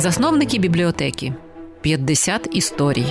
[0.00, 1.32] Засновники бібліотеки
[1.80, 3.06] 50 історій.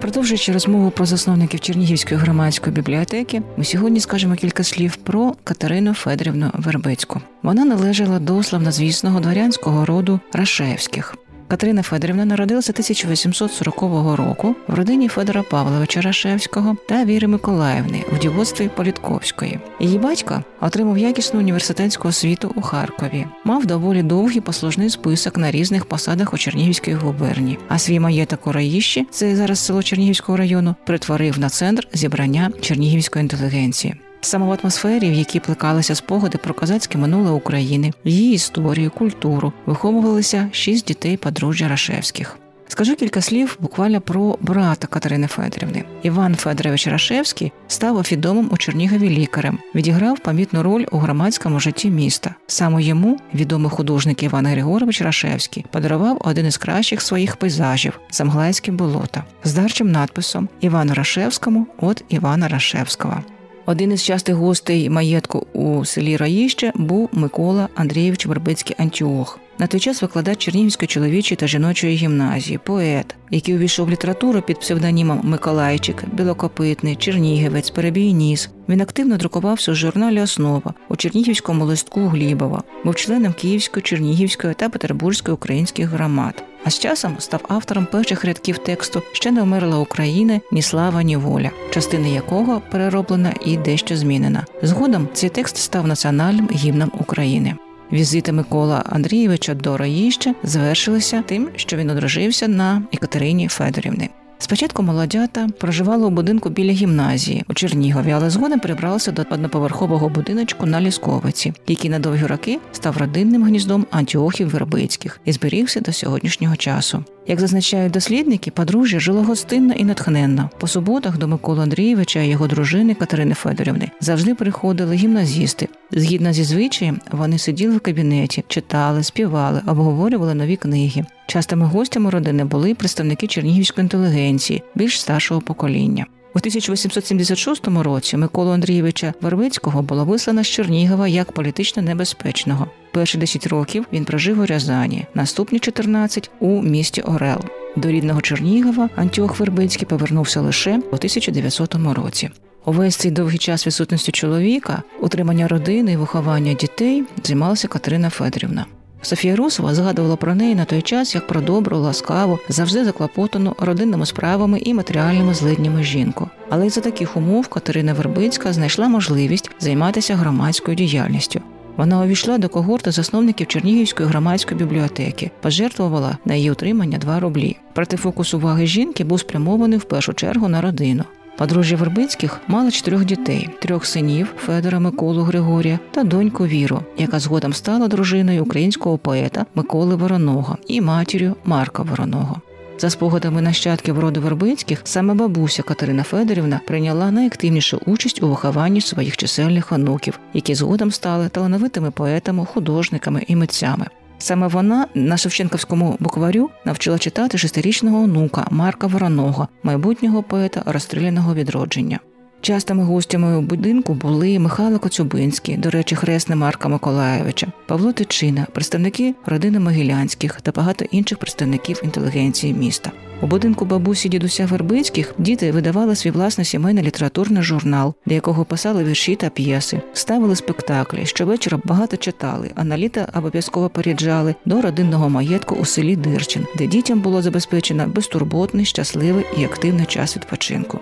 [0.00, 6.50] Продовжуючи розмову про засновників Чернігівської громадської бібліотеки, ми сьогодні скажемо кілька слів про Катерину Федорівну
[6.54, 7.20] Вербицьку.
[7.42, 11.14] Вона належала до славнозвісного дворянського роду Рашевських.
[11.48, 13.82] Катерина Федорівна народилася 1840
[14.16, 19.60] року в родині Федора Павловича Рашевського та Віри Миколаївни в дівоцтві Політковської.
[19.80, 25.84] Її батько отримав якісну університетську освіту у Харкові, мав доволі довгий послужний список на різних
[25.84, 27.58] посадах у Чернігівській губернії.
[27.68, 33.22] А свій маєток у Раїщі, це зараз село Чернігівського району, притворив на центр зібрання чернігівської
[33.22, 33.94] інтелігенції.
[34.20, 40.48] Саме в атмосфері, в якій плекалися спогади про козацьке минуле України, її історію, культуру, виховувалися
[40.52, 42.38] шість дітей подружжя Рашевських.
[42.68, 45.84] Скажу кілька слів буквально про брата Катерини Федорівни.
[46.02, 52.34] Іван Федорович Рашевський став відомим у Чернігові лікарем, відіграв помітну роль у громадському житті міста.
[52.46, 59.22] Саме йому відомий художник Іван Григорович Рашевський подарував один із кращих своїх пейзажів Замглайське болото
[59.44, 63.22] з дарчим надписом Івану Рашевському от Івана Рашевського.
[63.68, 69.38] Один із частих гостей маєтку у селі Раїще був Микола Андрійович Вербицький Антіох.
[69.58, 74.60] На той час викладач Чернігівської чоловічої та жіночої гімназії, поет, який увійшов в літературу під
[74.60, 78.50] псевдонімом Миколайчик, Білокопитний, Чернігівець, Перебій Ніс.
[78.68, 84.68] Він активно друкувався у журналі Основа у Чернігівському листку Глібова, був членом Київської, Чернігівської та
[84.68, 86.44] Петербурзької українських громад.
[86.66, 91.16] А з часом став автором перших рядків тексту Ще не вмерла Україна, ні слава, ні
[91.16, 94.46] воля, частина якого перероблена і дещо змінена.
[94.62, 97.54] Згодом цей текст став національним гімном України.
[97.92, 104.08] Візити Микола Андрійовича до Раїща завершилися тим, що він одружився на Екатерині Федорівни.
[104.46, 110.66] Спочатку молодята проживали у будинку біля гімназії у Чернігові, але згодом перебралися до одноповерхового будиночку
[110.66, 116.56] на Лісковиці, який на довгі роки став родинним гніздом антіохів Вербицьких і зберігся до сьогоднішнього
[116.56, 117.04] часу.
[117.28, 120.50] Як зазначають дослідники, подружжя жило гостинно і натхненно.
[120.58, 125.68] По суботах до Миколи Андрійовича і його дружини Катерини Федорівни завжди приходили гімназісти.
[125.90, 131.04] Згідно зі звичаєм, вони сиділи в кабінеті, читали, співали, обговорювали нові книги.
[131.26, 134.35] Частими гостями родини були представники чернігівської інтелігенції,
[134.74, 136.06] більш старшого покоління.
[136.34, 142.66] У 1876 році Миколу Андрійовича Вербицького було вислано з Чернігова як політично небезпечного.
[142.92, 147.40] Перші 10 років він прожив у Рязані, наступні 14– у місті Орел.
[147.76, 152.30] До рідного Чернігова Антіох Вербицький повернувся лише у 1900 році.
[152.64, 158.66] Увесь цей довгий час відсутності чоловіка, утримання родини і виховання дітей займалася Катерина Федорівна.
[159.02, 164.06] Софія Русова згадувала про неї на той час як про добру, ласкаву, завжди заклопотану родинними
[164.06, 166.30] справами і матеріальними злиднями жінку.
[166.50, 171.40] Але й за таких умов Катерина Вербицька знайшла можливість займатися громадською діяльністю.
[171.76, 177.56] Вона увійшла до когорти засновників Чернігівської громадської бібліотеки, пожертвувала на її утримання 2 рублі.
[177.74, 181.04] Проте фокус уваги жінки був спрямований в першу чергу на родину.
[181.36, 187.52] Подружжя Вербицьких мало чотирьох дітей: трьох синів Федора Миколу Григорія та доньку Віру, яка згодом
[187.52, 192.40] стала дружиною українського поета Миколи Вороного і матір'ю Марка Вороного.
[192.78, 199.16] За спогадами нащадків роду Вербицьких, саме бабуся Катерина Федорівна прийняла найактивнішу участь у вихованні своїх
[199.16, 203.86] чисельних онуків, які згодом стали талановитими поетами, художниками і митцями.
[204.18, 212.00] Саме вона на Шевченківському букварю навчила читати шестирічного онука Марка Вороного, майбутнього поета розстріляного відродження.
[212.40, 219.14] Частими гостями у будинку були Михайло Коцюбинський, до речі, хресне Марка Миколаєвича, Павло Тичина, представники
[219.26, 222.92] родини Могилянських та багато інших представників інтелігенції міста.
[223.22, 228.84] У будинку бабусі дідуся Вербицьких діти видавали свій власний сімейний літературний журнал, для якого писали
[228.84, 231.06] вірші та п'єси, ставили спектаклі.
[231.06, 236.66] Щовечора багато читали, а на літо обов'язково переїжджали до родинного маєтку у селі Дирчин, де
[236.66, 240.80] дітям було забезпечено безтурботний, щасливий і активний час відпочинку.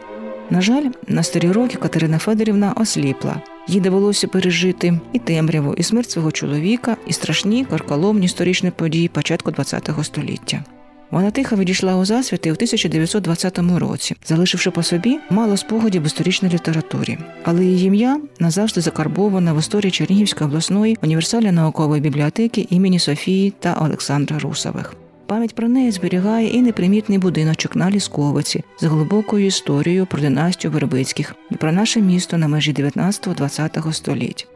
[0.51, 3.41] На жаль, на старі роки Катерина Федорівна осліпла.
[3.69, 9.53] Їй довелося пережити і темряву, і смерть свого чоловіка, і страшні карколомні історичні події початку
[9.53, 10.65] ХХ століття.
[11.11, 16.49] Вона тихо відійшла у засвіти у 1920 році, залишивши по собі мало спогадів в історичній
[16.49, 23.53] літературі, але її ім'я назавжди закарбоване в історії Чернігівської обласної універсальної наукової бібліотеки імені Софії
[23.61, 24.95] та Олександра Русових.
[25.27, 31.35] Пам'ять про неї зберігає і непримітний будиночок на Лісковиці з глибокою історією про династію Вербицьких
[31.51, 34.49] і про наше місто на межі 19-20 століть.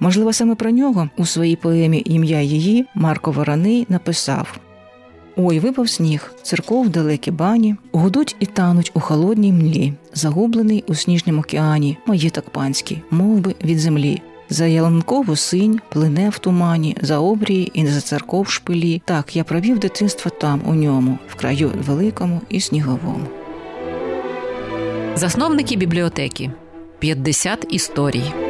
[0.00, 4.58] Можливо, саме про нього у своїй поемі Ім'я її Марко Вороний написав
[5.36, 11.38] Ой, випав сніг, церков далекі бані, гудуть і тануть у холодній млі, загублений у сніжнім
[11.38, 14.22] океані, маєток панський, мов би, від землі.
[14.48, 19.02] За ялинкову синь плине в тумані, за обрії і за церков шпилі.
[19.04, 23.26] Так я провів дитинство там, у ньому, в краю великому і сніговому.
[25.14, 26.50] Засновники бібліотеки
[26.98, 28.43] 50 історій.